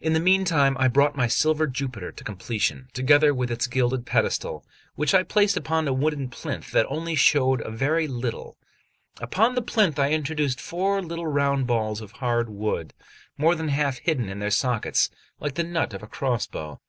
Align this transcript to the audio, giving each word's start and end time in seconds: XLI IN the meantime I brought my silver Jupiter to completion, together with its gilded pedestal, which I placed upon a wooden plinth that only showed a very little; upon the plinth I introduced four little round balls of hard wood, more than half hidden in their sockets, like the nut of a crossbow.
XLI 0.00 0.06
IN 0.06 0.12
the 0.12 0.20
meantime 0.20 0.76
I 0.78 0.86
brought 0.86 1.16
my 1.16 1.26
silver 1.26 1.66
Jupiter 1.66 2.12
to 2.12 2.22
completion, 2.22 2.86
together 2.92 3.34
with 3.34 3.50
its 3.50 3.66
gilded 3.66 4.06
pedestal, 4.06 4.64
which 4.94 5.12
I 5.12 5.24
placed 5.24 5.56
upon 5.56 5.88
a 5.88 5.92
wooden 5.92 6.28
plinth 6.30 6.70
that 6.70 6.86
only 6.88 7.16
showed 7.16 7.60
a 7.62 7.70
very 7.72 8.06
little; 8.06 8.56
upon 9.20 9.56
the 9.56 9.60
plinth 9.60 9.98
I 9.98 10.12
introduced 10.12 10.60
four 10.60 11.02
little 11.02 11.26
round 11.26 11.66
balls 11.66 12.00
of 12.00 12.12
hard 12.12 12.48
wood, 12.48 12.94
more 13.36 13.56
than 13.56 13.70
half 13.70 13.98
hidden 13.98 14.28
in 14.28 14.38
their 14.38 14.52
sockets, 14.52 15.10
like 15.40 15.54
the 15.54 15.64
nut 15.64 15.94
of 15.94 16.04
a 16.04 16.06
crossbow. 16.06 16.80